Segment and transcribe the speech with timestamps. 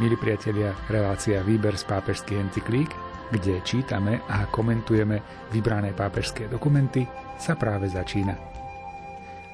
[0.00, 2.88] Milí priatelia, relácia Výber z pápežských encyklík,
[3.36, 5.20] kde čítame a komentujeme
[5.52, 7.04] vybrané pápežské dokumenty,
[7.36, 8.32] sa práve začína.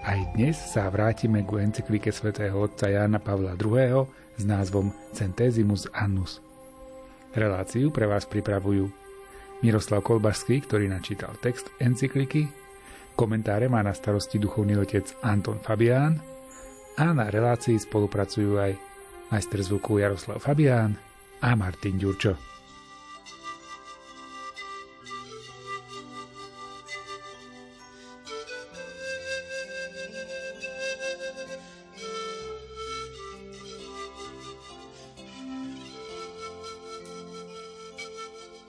[0.06, 4.06] Aj dnes sa vrátime ku encyklike svätého otca Jána Pavla II.
[4.38, 6.38] s názvom Centesimus Annus.
[7.34, 8.86] Reláciu pre vás pripravujú
[9.66, 12.46] Miroslav Kolbašský, ktorý načítal text encykliky,
[13.18, 16.22] komentáre má na starosti duchovný otec Anton Fabián
[16.94, 18.95] a na relácii spolupracujú aj
[19.30, 20.94] majster zvuku Jaroslav Fabián
[21.42, 22.36] a Martin Ďurčo.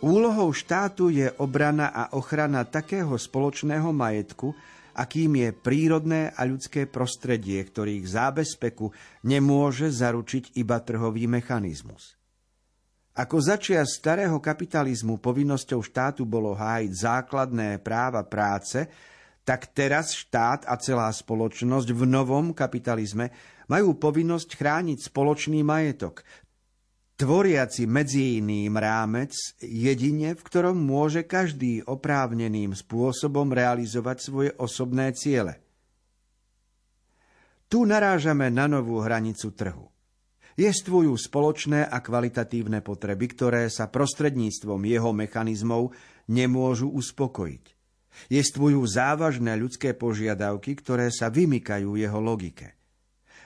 [0.07, 4.55] Úlohou štátu je obrana a ochrana takého spoločného majetku,
[4.97, 8.89] akým je prírodné a ľudské prostredie, ktorých zábezpeku
[9.29, 12.17] nemôže zaručiť iba trhový mechanizmus.
[13.17, 18.85] Ako začia starého kapitalizmu povinnosťou štátu bolo hájiť základné práva práce,
[19.41, 23.31] tak teraz štát a celá spoločnosť v novom kapitalizme
[23.71, 26.21] majú povinnosť chrániť spoločný majetok,
[27.17, 35.57] tvoriaci medzi iným rámec jedine, v ktorom môže každý oprávneným spôsobom realizovať svoje osobné ciele.
[37.67, 39.89] Tu narážame na novú hranicu trhu.
[40.57, 45.93] Jestvujú spoločné a kvalitatívne potreby, ktoré sa prostredníctvom jeho mechanizmov
[46.29, 47.65] nemôžu uspokojiť.
[48.33, 52.76] Jestvujú závažné ľudské požiadavky, ktoré sa vymykajú jeho logike.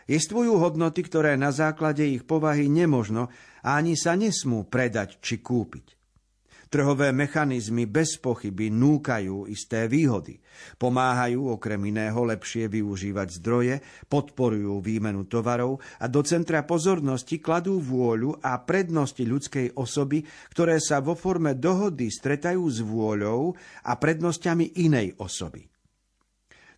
[0.10, 3.30] Jestvujú hodnoty, ktoré na základe ich povahy nemožno
[3.62, 6.02] a ani sa nesmú predať či kúpiť.
[6.72, 10.40] Trhové mechanizmy bez pochyby núkajú isté výhody.
[10.80, 13.76] Pomáhajú okrem iného lepšie využívať zdroje,
[14.08, 20.24] podporujú výmenu tovarov a do centra pozornosti kladú vôľu a prednosti ľudskej osoby,
[20.56, 23.52] ktoré sa vo forme dohody stretajú s vôľou
[23.84, 25.68] a prednosťami inej osoby.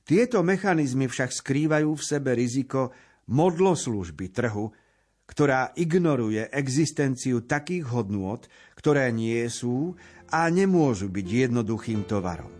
[0.09, 4.71] Tieto mechanizmy však skrývajú v sebe riziko modloslužby trhu,
[5.23, 8.43] ktorá ignoruje existenciu takých hodnôt,
[8.75, 9.95] ktoré nie sú
[10.29, 12.51] a nemôžu byť jednoduchým tovarom.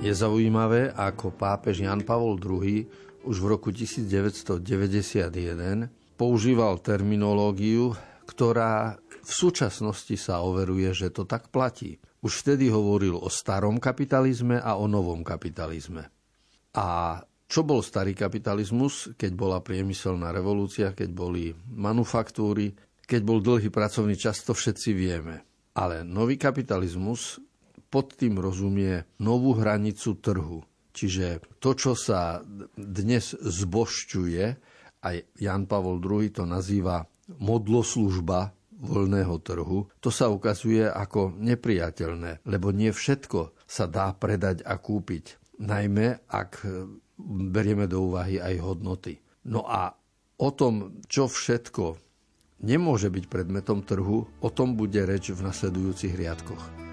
[0.00, 2.82] Je zaujímavé, ako pápež Jan Pavol II
[3.30, 7.96] už v roku 1991 používal terminológiu,
[8.28, 11.96] ktorá v súčasnosti sa overuje, že to tak platí.
[12.20, 16.12] Už vtedy hovoril o starom kapitalizme a o novom kapitalizme.
[16.76, 17.16] A
[17.48, 22.76] čo bol starý kapitalizmus, keď bola priemyselná revolúcia, keď boli manufaktúry,
[23.08, 25.40] keď bol dlhý pracovný čas, to všetci vieme.
[25.72, 27.40] Ale nový kapitalizmus
[27.88, 30.60] pod tým rozumie novú hranicu trhu.
[30.92, 32.44] Čiže to, čo sa
[32.76, 34.44] dnes zbošťuje,
[35.04, 37.04] aj Jan Pavol II to nazýva
[37.40, 44.80] modloslužba voľného trhu, to sa ukazuje ako nepriateľné, lebo nie všetko sa dá predať a
[44.80, 46.64] kúpiť, najmä ak
[47.52, 49.20] berieme do úvahy aj hodnoty.
[49.44, 49.92] No a
[50.40, 52.00] o tom, čo všetko
[52.64, 56.89] nemôže byť predmetom trhu, o tom bude reč v nasledujúcich riadkoch.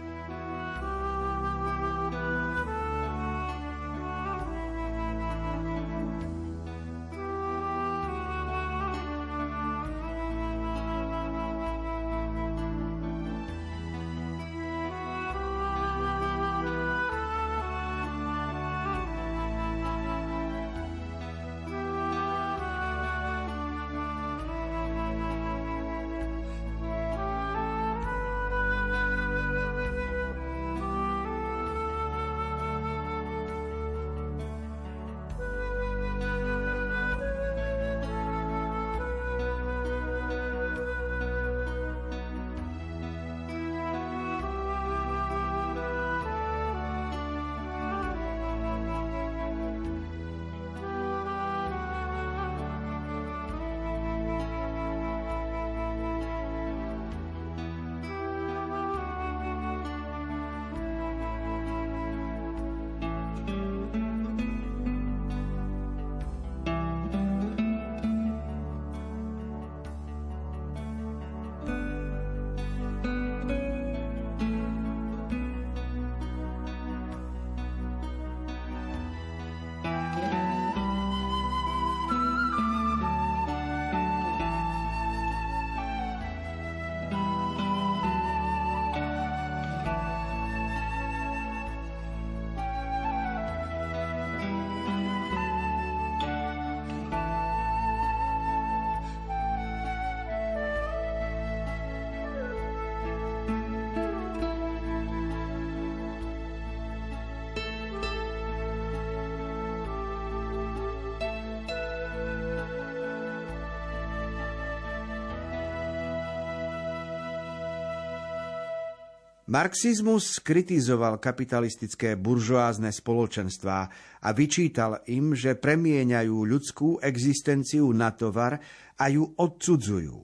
[119.47, 123.79] Marxizmus kritizoval kapitalistické buržoázne spoločenstvá
[124.20, 128.59] a vyčítal im, že premieňajú ľudskú existenciu na tovar
[128.99, 130.20] a ju odsudzujú.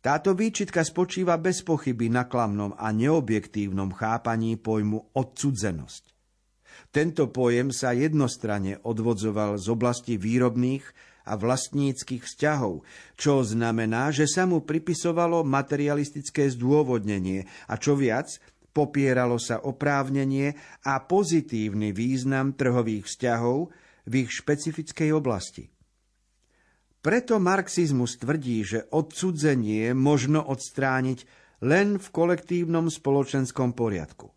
[0.00, 6.16] Táto výčitka spočíva bez pochyby na klamnom a neobjektívnom chápaní pojmu odsudzenosť.
[6.88, 12.86] Tento pojem sa jednostranne odvodzoval z oblasti výrobných a vlastníckých vzťahov,
[13.16, 18.40] čo znamená, že sa mu pripisovalo materialistické zdôvodnenie a čo viac,
[18.70, 20.54] popieralo sa oprávnenie
[20.86, 23.72] a pozitívny význam trhových vzťahov
[24.06, 25.68] v ich špecifickej oblasti.
[27.00, 31.24] Preto marxizmus tvrdí, že odsudzenie možno odstrániť
[31.64, 34.28] len v kolektívnom spoločenskom poriadku.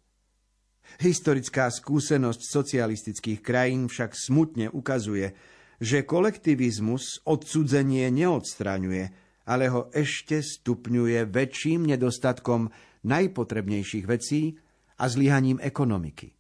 [1.00, 5.36] Historická skúsenosť socialistických krajín však smutne ukazuje,
[5.82, 9.04] že kolektivizmus odsudzenie neodstraňuje,
[9.48, 12.72] ale ho ešte stupňuje väčším nedostatkom
[13.04, 14.56] najpotrebnejších vecí
[15.00, 16.32] a zlyhaním ekonomiky.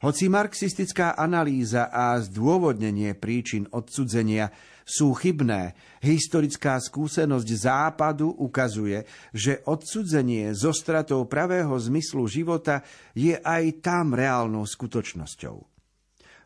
[0.00, 4.48] Hoci marxistická analýza a zdôvodnenie príčin odsudzenia
[4.80, 9.04] sú chybné, historická skúsenosť Západu ukazuje,
[9.36, 12.80] že odsudzenie zo stratou pravého zmyslu života
[13.12, 15.69] je aj tam reálnou skutočnosťou.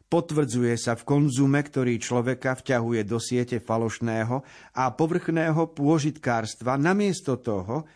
[0.05, 4.37] Potvrdzuje sa v konzume, ktorý človeka vťahuje do siete falošného
[4.77, 7.89] a povrchného pôžitkárstva namiesto toho,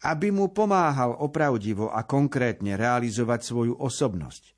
[0.00, 4.56] aby mu pomáhal opravdivo a konkrétne realizovať svoju osobnosť.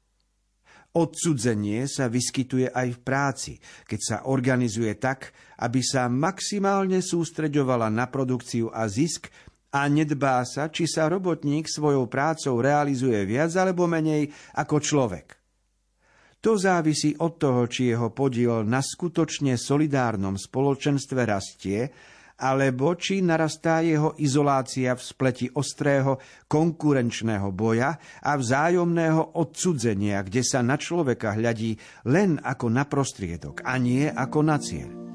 [0.92, 3.52] Odsudzenie sa vyskytuje aj v práci,
[3.88, 5.32] keď sa organizuje tak,
[5.64, 9.32] aby sa maximálne sústreďovala na produkciu a zisk
[9.72, 15.41] a nedbá sa, či sa robotník svojou prácou realizuje viac alebo menej ako človek.
[16.42, 21.86] To závisí od toho, či jeho podiel na skutočne solidárnom spoločenstve rastie
[22.42, 26.18] alebo či narastá jeho izolácia v spleti ostrého
[26.50, 27.94] konkurenčného boja
[28.26, 31.78] a vzájomného odsudzenia, kde sa na človeka hľadí
[32.10, 35.11] len ako na prostriedok a nie ako na cieľ.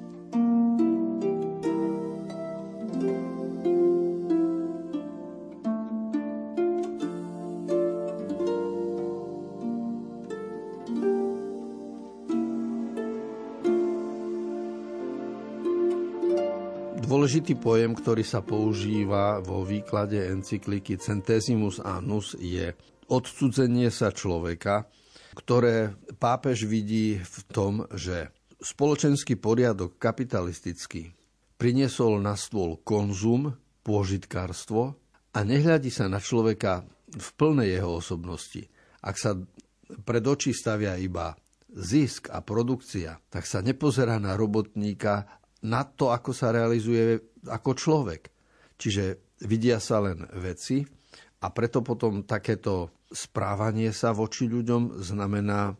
[17.27, 22.71] Dôležitý pojem, ktorý sa používa vo výklade encykliky Centesimus Annus je
[23.11, 24.87] odcudzenie sa človeka,
[25.35, 25.91] ktoré
[26.23, 28.31] pápež vidí v tom, že
[28.63, 31.11] spoločenský poriadok kapitalistický
[31.59, 34.95] priniesol na stôl konzum, pôžitkárstvo
[35.35, 38.71] a nehľadí sa na človeka v plnej jeho osobnosti.
[39.03, 39.35] Ak sa
[40.07, 41.35] pred oči stavia iba
[41.75, 45.27] zisk a produkcia, tak sa nepozerá na robotníka
[45.65, 48.29] na to, ako sa realizuje ako človek.
[48.77, 50.85] Čiže vidia sa len veci
[51.41, 55.73] a preto potom takéto správanie sa voči ľuďom znamená e,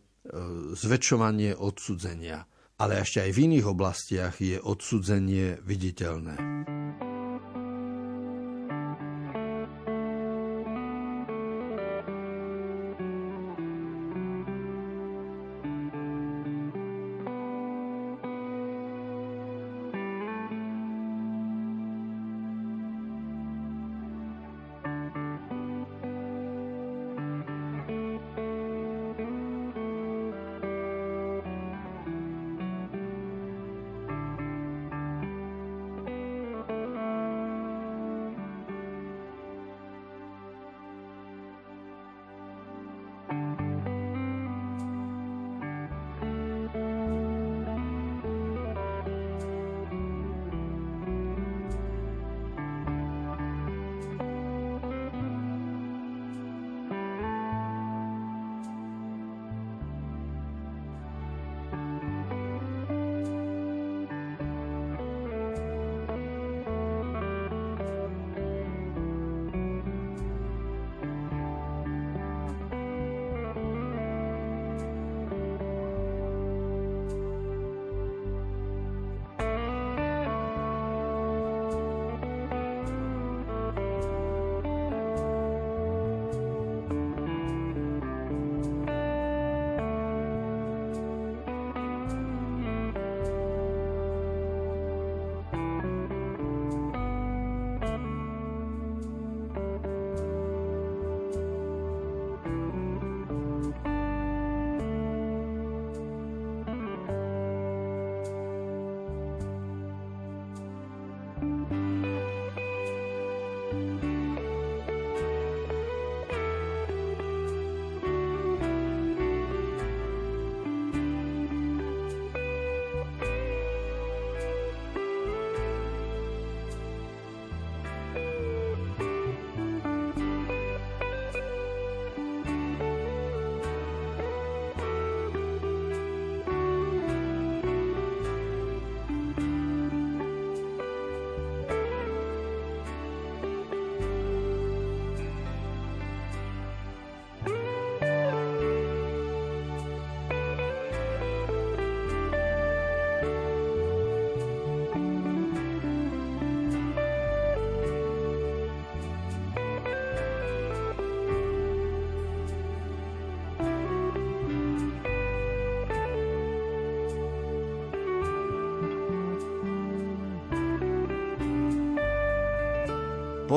[0.74, 2.46] zväčšovanie odsudzenia.
[2.78, 6.77] Ale ešte aj v iných oblastiach je odsudzenie viditeľné.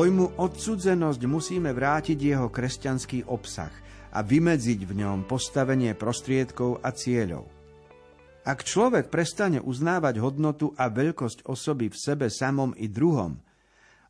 [0.01, 3.69] Pojmu odsudzenosť musíme vrátiť jeho kresťanský obsah
[4.17, 7.45] a vymedziť v ňom postavenie prostriedkov a cieľov.
[8.49, 13.45] Ak človek prestane uznávať hodnotu a veľkosť osoby v sebe samom i druhom,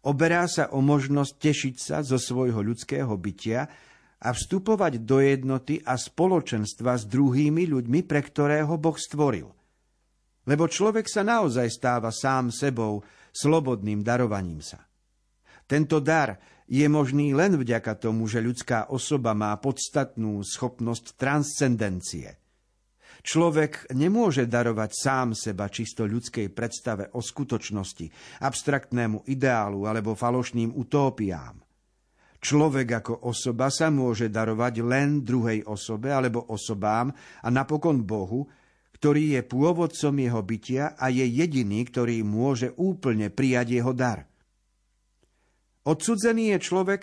[0.06, 3.66] oberá sa o možnosť tešiť sa zo svojho ľudského bytia
[4.22, 9.50] a vstupovať do jednoty a spoločenstva s druhými ľuďmi, pre ktorého Boh stvoril.
[10.46, 13.02] Lebo človek sa naozaj stáva sám sebou,
[13.34, 14.86] slobodným darovaním sa.
[15.70, 16.34] Tento dar
[16.66, 22.34] je možný len vďaka tomu, že ľudská osoba má podstatnú schopnosť transcendencie.
[23.20, 28.10] Človek nemôže darovať sám seba čisto ľudskej predstave o skutočnosti,
[28.42, 31.62] abstraktnému ideálu alebo falošným utópiám.
[32.40, 37.12] Človek ako osoba sa môže darovať len druhej osobe alebo osobám
[37.44, 38.48] a napokon Bohu,
[38.96, 44.29] ktorý je pôvodcom jeho bytia a je jediný, ktorý môže úplne prijať jeho dar.
[45.80, 47.02] Odsudzený je človek,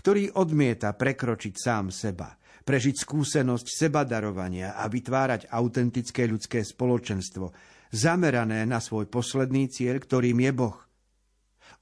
[0.00, 2.32] ktorý odmieta prekročiť sám seba,
[2.64, 7.52] prežiť skúsenosť sebadarovania a vytvárať autentické ľudské spoločenstvo,
[7.92, 10.78] zamerané na svoj posledný cieľ, ktorým je Boh.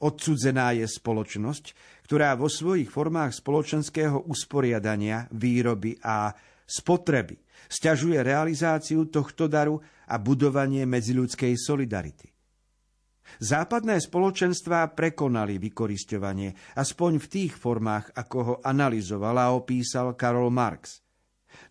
[0.03, 1.65] Odsudzená je spoločnosť,
[2.11, 6.35] ktorá vo svojich formách spoločenského usporiadania, výroby a
[6.67, 7.39] spotreby
[7.71, 9.79] sťažuje realizáciu tohto daru
[10.11, 12.32] a budovanie medziľudskej solidarity.
[13.41, 21.01] Západné spoločenstvá prekonali vykorisťovanie, aspoň v tých formách, ako ho analyzoval a opísal Karol Marx.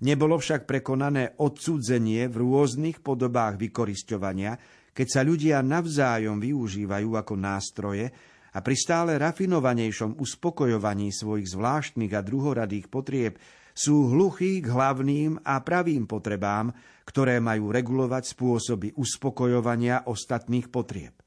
[0.02, 4.58] Nebolo však prekonané odsúdzenie v rôznych podobách vykorisťovania,
[4.92, 8.06] keď sa ľudia navzájom využívajú ako nástroje
[8.52, 13.40] a pri stále rafinovanejšom uspokojovaní svojich zvláštnych a druhoradých potrieb
[13.72, 16.76] sú hluchí k hlavným a pravým potrebám,
[17.08, 21.21] ktoré majú regulovať spôsoby uspokojovania ostatných potrieb.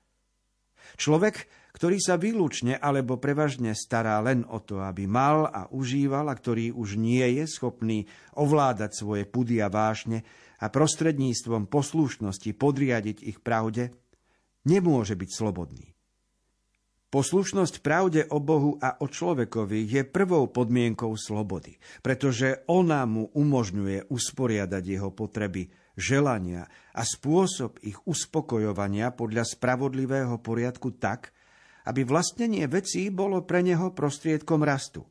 [0.95, 6.39] Človek, ktorý sa výlučne alebo prevažne stará len o to, aby mal a užíval a
[6.39, 8.07] ktorý už nie je schopný
[8.39, 10.23] ovládať svoje pudy a vášne
[10.63, 13.91] a prostredníctvom poslušnosti podriadiť ich pravde,
[14.63, 15.95] nemôže byť slobodný.
[17.15, 24.11] Poslušnosť pravde o Bohu a o človekovi je prvou podmienkou slobody, pretože ona mu umožňuje
[24.11, 31.35] usporiadať jeho potreby, želania a spôsob ich uspokojovania podľa spravodlivého poriadku tak,
[31.85, 35.05] aby vlastnenie vecí bolo pre neho prostriedkom rastu.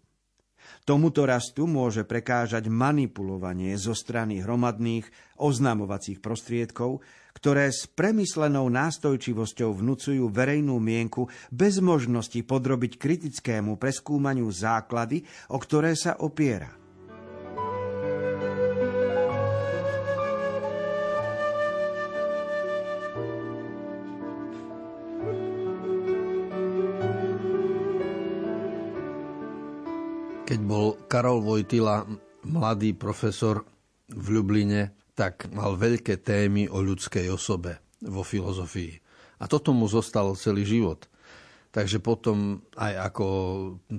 [0.84, 5.08] Tomuto rastu môže prekážať manipulovanie zo strany hromadných
[5.40, 7.04] oznamovacích prostriedkov,
[7.36, 15.96] ktoré s premyslenou nástojčivosťou vnúcujú verejnú mienku bez možnosti podrobiť kritickému preskúmaniu základy, o ktoré
[15.96, 16.83] sa opiera.
[30.54, 32.06] Keď bol Karol Vojtila
[32.46, 33.66] mladý profesor
[34.06, 38.94] v Ljubline, tak mal veľké témy o ľudskej osobe vo filozofii.
[39.42, 41.10] A toto mu zostalo celý život.
[41.74, 43.28] Takže potom aj ako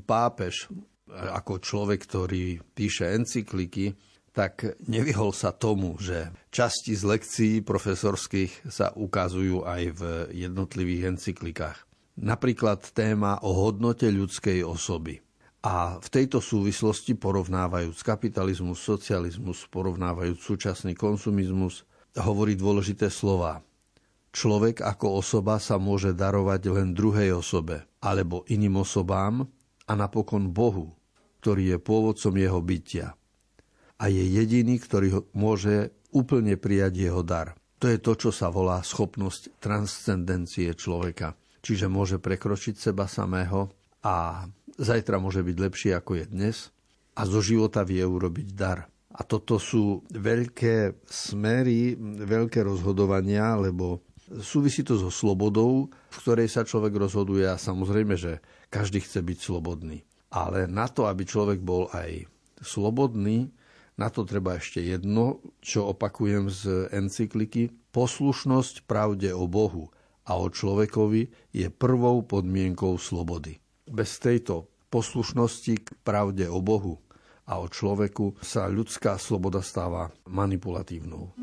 [0.07, 0.71] pápež,
[1.11, 3.91] ako človek, ktorý píše encykliky,
[4.31, 10.03] tak nevyhol sa tomu, že časti z lekcií profesorských sa ukazujú aj v
[10.47, 11.83] jednotlivých encyklikách.
[12.23, 15.19] Napríklad téma o hodnote ľudskej osoby.
[15.64, 21.88] A v tejto súvislosti porovnávajúc kapitalizmus, socializmus, porovnávajúc súčasný konsumizmus,
[22.21, 23.64] hovorí dôležité slova.
[24.28, 29.49] Človek ako osoba sa môže darovať len druhej osobe alebo iným osobám
[29.88, 30.92] a napokon Bohu,
[31.40, 33.16] ktorý je pôvodcom jeho bytia.
[33.97, 37.56] A je jediný, ktorý môže úplne prijať jeho dar.
[37.80, 41.40] To je to, čo sa volá schopnosť transcendencie človeka.
[41.64, 43.73] Čiže môže prekročiť seba samého
[44.04, 44.44] a
[44.78, 46.57] zajtra môže byť lepšie ako je dnes
[47.14, 48.90] a zo života vie urobiť dar.
[49.14, 51.95] A toto sú veľké smery,
[52.26, 54.02] veľké rozhodovania, lebo
[54.43, 58.43] súvisí to so slobodou, v ktorej sa človek rozhoduje a samozrejme, že
[58.75, 60.02] každý chce byť slobodný.
[60.35, 62.26] Ale na to, aby človek bol aj
[62.59, 63.54] slobodný,
[63.95, 67.71] na to treba ešte jedno, čo opakujem z encykliky.
[67.95, 69.95] Poslušnosť pravde o Bohu
[70.26, 73.62] a o človekovi je prvou podmienkou slobody.
[73.85, 77.03] Bez tejto poslušnosti k pravde o Bohu
[77.45, 81.37] a o človeku sa ľudská sloboda stáva manipulatívnou.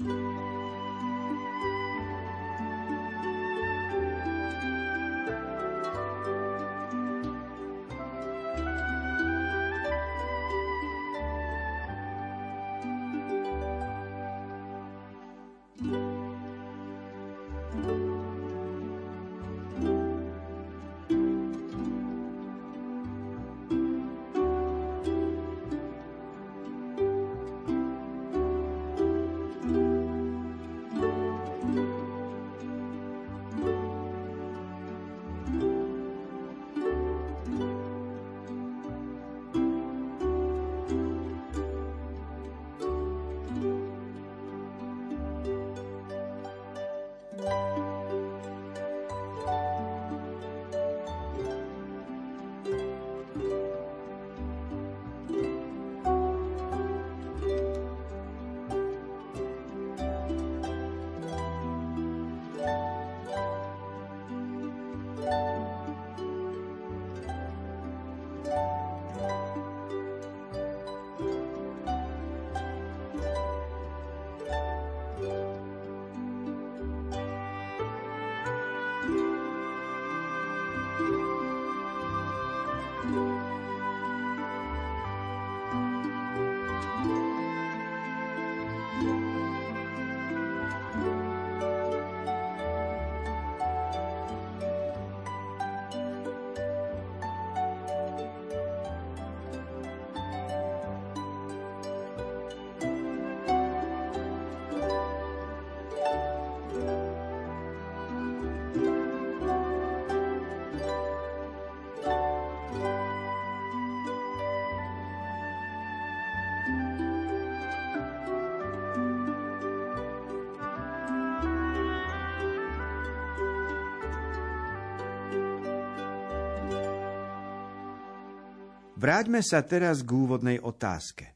[129.02, 131.34] Vráťme sa teraz k úvodnej otázke.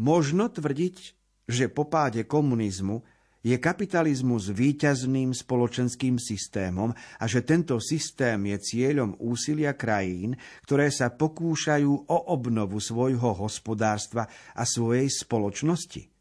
[0.00, 0.96] Možno tvrdiť,
[1.44, 3.04] že po páde komunizmu
[3.44, 10.32] je kapitalizmus víťazným spoločenským systémom a že tento systém je cieľom úsilia krajín,
[10.64, 14.24] ktoré sa pokúšajú o obnovu svojho hospodárstva
[14.56, 16.13] a svojej spoločnosti.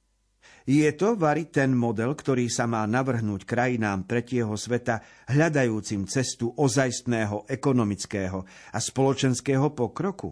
[0.63, 7.52] Je to, Vary, ten model, ktorý sa má navrhnúť krajinám tretieho sveta, hľadajúcim cestu ozajstného
[7.52, 8.39] ekonomického
[8.71, 10.32] a spoločenského pokroku?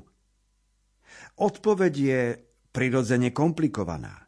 [1.36, 2.22] Odpoveď je
[2.72, 4.24] prirodzene komplikovaná.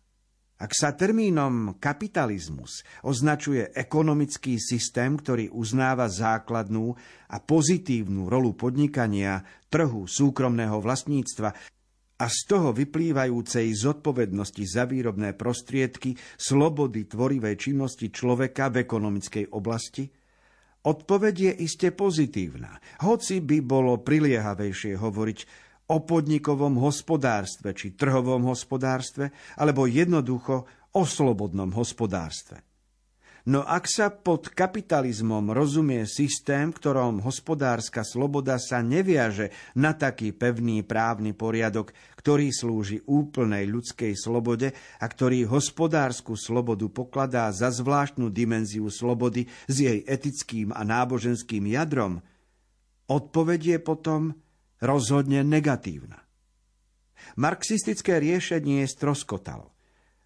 [0.60, 6.96] Ak sa termínom kapitalizmus označuje ekonomický systém, ktorý uznáva základnú
[7.32, 11.52] a pozitívnu rolu podnikania, trhu, súkromného vlastníctva
[12.20, 20.06] a z toho vyplývajúcej zodpovednosti za výrobné prostriedky, slobody tvorivej činnosti človeka v ekonomickej oblasti,
[20.86, 25.40] odpoveď je iste pozitívna, hoci by bolo priliehavejšie hovoriť
[25.90, 32.73] o podnikovom hospodárstve či trhovom hospodárstve, alebo jednoducho o slobodnom hospodárstve.
[33.44, 40.80] No ak sa pod kapitalizmom rozumie systém, ktorom hospodárska sloboda sa neviaže na taký pevný
[40.80, 48.88] právny poriadok, ktorý slúži úplnej ľudskej slobode a ktorý hospodárskú slobodu pokladá za zvláštnu dimenziu
[48.88, 52.24] slobody s jej etickým a náboženským jadrom,
[53.12, 54.40] odpovedie potom
[54.80, 56.24] rozhodne negatívna.
[57.36, 59.73] Marxistické riešenie stroskotalo,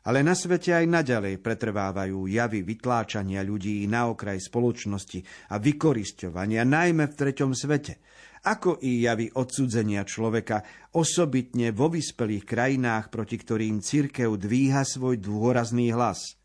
[0.07, 7.11] ale na svete aj naďalej pretrvávajú javy vytláčania ľudí na okraj spoločnosti a vykorisťovania, najmä
[7.11, 7.99] v treťom svete,
[8.47, 10.63] ako i javy odsudzenia človeka,
[10.95, 16.39] osobitne vo vyspelých krajinách, proti ktorým církev dvíha svoj dôrazný hlas.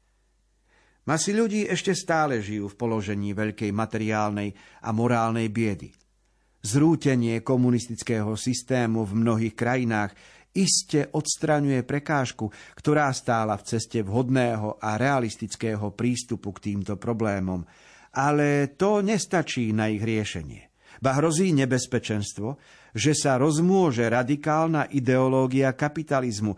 [1.06, 5.94] Masy ľudí ešte stále žijú v položení veľkej materiálnej a morálnej biedy–
[6.62, 10.14] Zrútenie komunistického systému v mnohých krajinách
[10.52, 17.64] iste odstraňuje prekážku, ktorá stála v ceste vhodného a realistického prístupu k týmto problémom.
[18.12, 20.68] Ale to nestačí na ich riešenie.
[21.00, 22.60] Ba hrozí nebezpečenstvo,
[22.92, 26.54] že sa rozmôže radikálna ideológia kapitalizmu,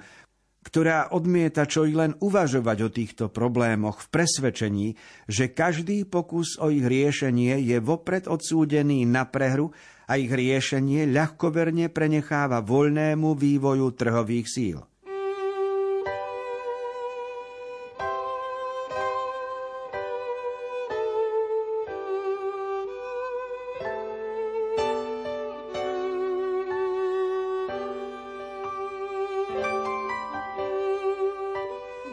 [0.64, 4.88] ktorá odmieta čo i len uvažovať o týchto problémoch v presvedčení,
[5.28, 9.70] že každý pokus o ich riešenie je vopred odsúdený na prehru
[10.04, 14.78] a ich riešenie ľahkoverne prenecháva voľnému vývoju trhových síl.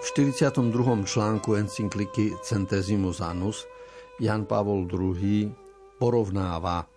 [0.01, 1.07] V 42.
[1.07, 3.63] článku encykliky Centesimus Annus
[4.19, 5.47] Jan Pavol II
[5.95, 6.90] porovnáva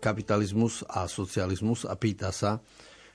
[0.00, 2.58] kapitalizmus a socializmus a pýta sa,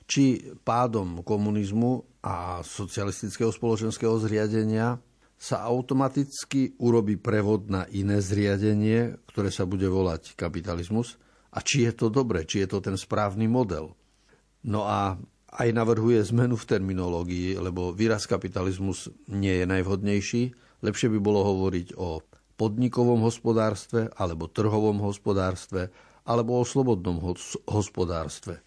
[0.06, 5.02] či pádom komunizmu a socialistického spoločenského zriadenia
[5.36, 11.20] sa automaticky urobí prevod na iné zriadenie, ktoré sa bude volať kapitalizmus
[11.52, 13.92] a či je to dobre, či je to ten správny model.
[14.64, 15.18] No a
[15.56, 20.42] aj navrhuje zmenu v terminológii, lebo výraz kapitalizmus nie je najvhodnejší.
[20.84, 22.20] Lepšie by bolo hovoriť o
[22.56, 25.92] podnikovom hospodárstve alebo trhovom hospodárstve
[26.26, 27.22] alebo o slobodnom
[27.70, 28.60] hospodárstve.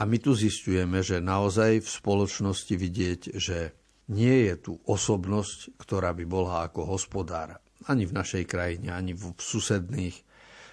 [0.00, 3.76] A my tu zistujeme, že naozaj v spoločnosti vidieť, že
[4.10, 7.60] nie je tu osobnosť, ktorá by bola ako hospodár.
[7.84, 10.16] Ani v našej krajine, ani v susedných.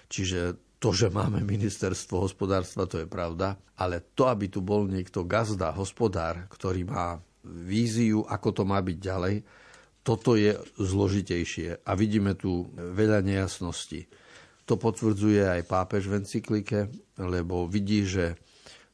[0.08, 5.26] Čiže to, že máme ministerstvo hospodárstva, to je pravda, ale to, aby tu bol niekto
[5.26, 9.36] gazda, hospodár, ktorý má víziu, ako to má byť ďalej,
[10.06, 14.08] toto je zložitejšie a vidíme tu veľa nejasností.
[14.68, 18.36] To potvrdzuje aj pápež v encyklike, lebo vidí, že,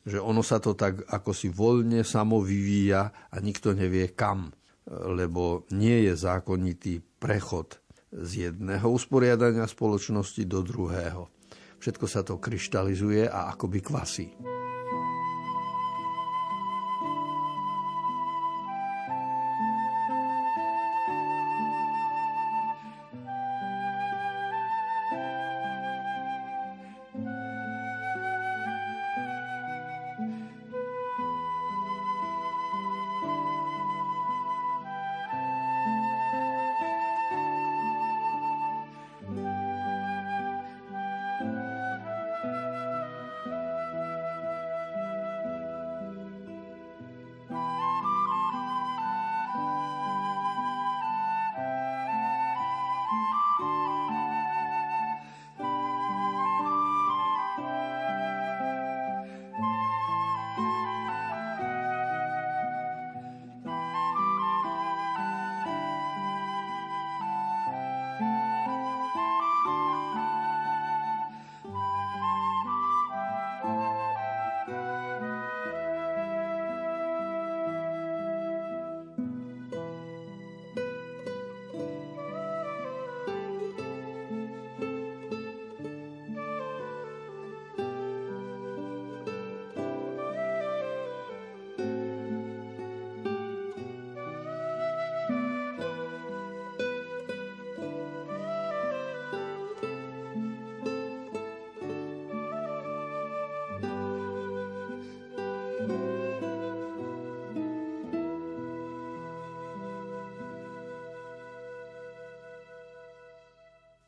[0.06, 4.54] že ono sa to tak ako si voľne samo vyvíja a nikto nevie kam,
[4.86, 7.82] lebo nie je zákonitý prechod
[8.14, 11.26] z jedného usporiadania spoločnosti do druhého.
[11.82, 14.30] Všetko sa to kryštalizuje a akoby kvasí.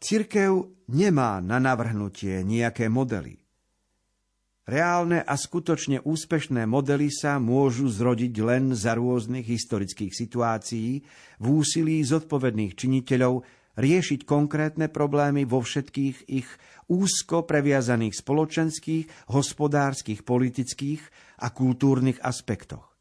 [0.06, 3.42] Cirkev nemá na navrhnutie nejaké modely.
[4.62, 11.02] Reálne a skutočne úspešné modely sa môžu zrodiť len za rôznych historických situácií
[11.42, 13.42] v úsilí zodpovedných činiteľov
[13.74, 16.46] riešiť konkrétne problémy vo všetkých ich
[16.86, 21.02] úzko previazaných spoločenských, hospodárskych, politických
[21.42, 22.94] a kultúrnych aspektoch.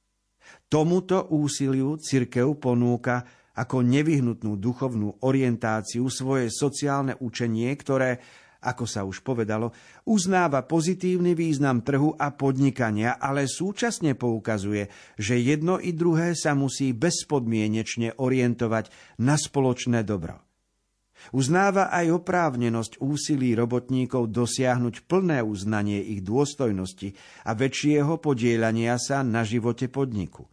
[0.65, 8.20] Tomuto úsiliu cirkev ponúka ako nevyhnutnú duchovnú orientáciu svoje sociálne učenie, ktoré
[8.65, 9.70] ako sa už povedalo,
[10.10, 14.89] uznáva pozitívny význam trhu a podnikania, ale súčasne poukazuje,
[15.22, 18.89] že jedno i druhé sa musí bezpodmienečne orientovať
[19.22, 20.41] na spoločné dobro.
[21.32, 27.18] Uznáva aj oprávnenosť úsilí robotníkov dosiahnuť plné uznanie ich dôstojnosti
[27.50, 30.46] a väčšieho podielania sa na živote podniku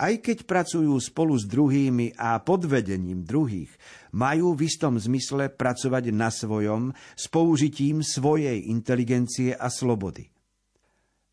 [0.00, 3.68] aj keď pracujú spolu s druhými a pod vedením druhých,
[4.16, 10.24] majú v istom zmysle pracovať na svojom s použitím svojej inteligencie a slobody.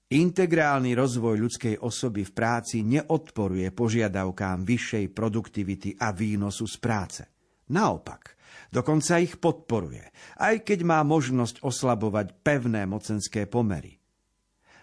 [0.08, 7.24] Integrálny rozvoj ľudskej osoby v práci neodporuje požiadavkám vyššej produktivity a výnosu z práce.
[7.68, 8.40] Naopak,
[8.72, 10.08] dokonca ich podporuje,
[10.40, 13.97] aj keď má možnosť oslabovať pevné mocenské pomery.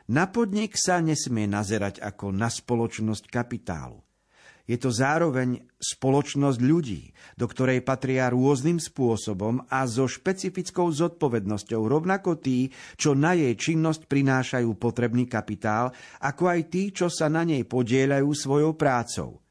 [0.05, 4.05] Na podnik sa nesmie nazerať ako na spoločnosť kapitálu.
[4.65, 12.41] Je to zároveň spoločnosť ľudí, do ktorej patria rôznym spôsobom a so špecifickou zodpovednosťou rovnako
[12.41, 15.93] tí, čo na jej činnosť prinášajú potrebný kapitál,
[16.25, 19.44] ako aj tí, čo sa na nej podieľajú svojou prácou.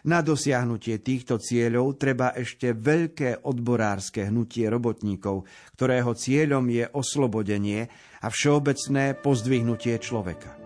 [0.00, 5.44] Na dosiahnutie týchto cieľov treba ešte veľké odborárske hnutie robotníkov,
[5.76, 7.84] ktorého cieľom je oslobodenie
[8.24, 10.56] a všeobecné pozdvihnutie človeka.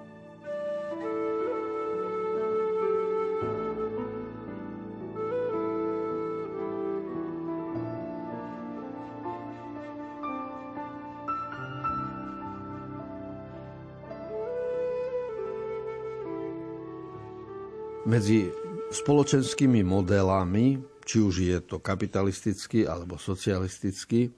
[18.04, 18.63] Medzi
[18.94, 24.30] spoločenskými modelami, či už je to kapitalistický alebo socialistický,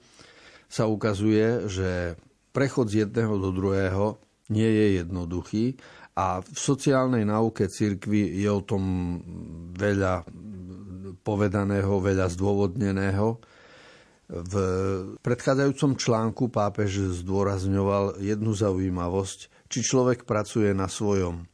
[0.67, 2.19] sa ukazuje, že
[2.51, 4.19] prechod z jedného do druhého
[4.51, 5.65] nie je jednoduchý
[6.17, 8.83] a v sociálnej náuke cirkvi je o tom
[9.77, 10.25] veľa
[11.21, 13.37] povedaného, veľa zdôvodneného.
[14.27, 14.53] V
[15.23, 21.47] predchádzajúcom článku pápež zdôrazňoval jednu zaujímavosť, či človek pracuje na svojom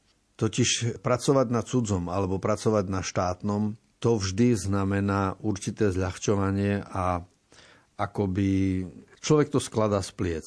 [0.44, 7.24] Totiž pracovať na cudzom alebo pracovať na štátnom, to vždy znamená určité zľahčovanie a
[7.96, 8.84] akoby
[9.24, 10.46] človek to skladá z pliec.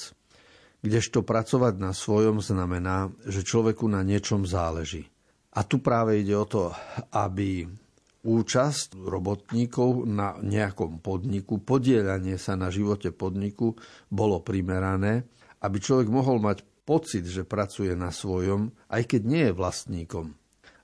[0.84, 5.08] Kdežto pracovať na svojom znamená, že človeku na niečom záleží.
[5.56, 6.76] A tu práve ide o to,
[7.16, 7.64] aby
[8.20, 13.72] účasť robotníkov na nejakom podniku, podielanie sa na živote podniku
[14.12, 15.24] bolo primerané,
[15.64, 20.26] aby človek mohol mať pocit, že pracuje na svojom, aj keď nie je vlastníkom.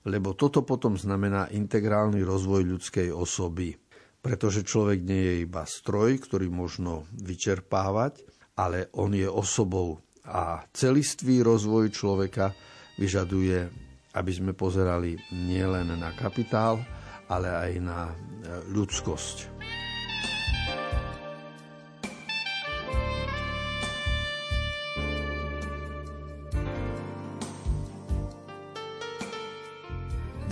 [0.03, 3.79] Lebo toto potom znamená integrálny rozvoj ľudskej osoby.
[4.19, 8.27] Pretože človek nie je iba stroj, ktorý možno vyčerpávať,
[8.59, 10.03] ale on je osobou.
[10.27, 12.51] A celistvý rozvoj človeka
[12.99, 13.67] vyžaduje,
[14.15, 16.83] aby sme pozerali nielen na kapitál,
[17.31, 18.11] ale aj na
[18.71, 19.52] ľudskosť.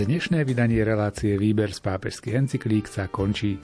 [0.02, 3.62] Dnešné vydanie relácie Výber z pápežských encyklík sa končí.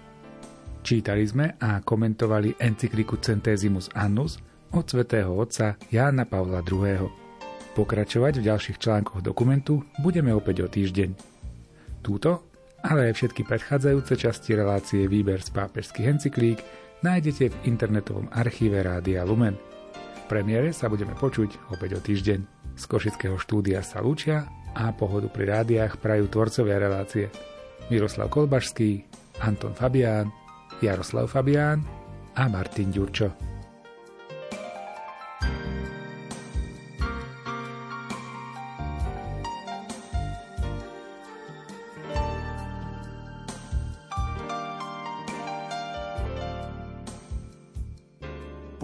[0.86, 4.38] Čítali sme a komentovali encykliku Centesimus Annus
[4.70, 7.10] od svätého otca Jána Pavla II.
[7.74, 11.18] Pokračovať v ďalších článkoch dokumentu budeme opäť o týždeň.
[12.06, 12.54] Túto,
[12.86, 16.62] ale aj všetky predchádzajúce časti relácie Výber z pápežských encyklík
[17.02, 19.58] nájdete v internetovom archíve Rádia Lumen.
[19.98, 22.40] V premiére sa budeme počuť opäť o týždeň.
[22.78, 24.46] Z Košického štúdia sa lúčia
[24.78, 27.34] a pohodu pri rádiách prajú tvorcovia relácie
[27.90, 29.02] Miroslav Kolbašský,
[29.42, 30.30] Anton Fabián,
[30.86, 31.82] Jaroslav Fabián
[32.38, 33.57] a Martin Ďurčo.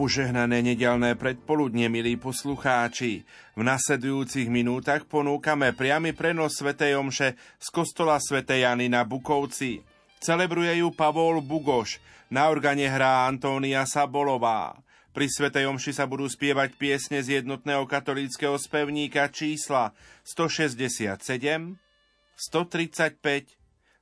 [0.03, 3.23] Požehnané nedelné predpoludne, milí poslucháči.
[3.55, 6.75] V nasledujúcich minútach ponúkame priamy prenos Sv.
[6.75, 8.43] Omše z kostola Sv.
[8.43, 9.79] Jany na Bukovci.
[10.19, 14.75] Celebruje ju Pavol Bugoš, na organe hrá Antónia Sabolová.
[15.15, 15.55] Pri Sv.
[15.55, 19.95] Omši sa budú spievať piesne z jednotného katolíckého spevníka čísla
[20.27, 21.79] 167, 135,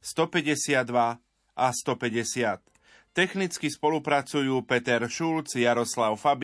[0.01, 1.21] 152
[1.53, 2.71] a 150.
[3.11, 6.39] Technicky spolupracujú Peter Šulc, Jaroslav Fabi,